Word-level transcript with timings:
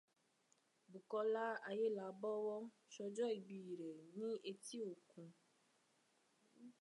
Bùkọ́lá 0.91 1.45
Ayélabọ́wọ́ 1.69 2.57
ṣ'ọjọ́ 2.93 3.27
ìbí 3.37 3.57
rẹ̀ 3.79 3.95
ní 4.17 4.29
etí 4.49 4.77
òkun. 4.91 5.27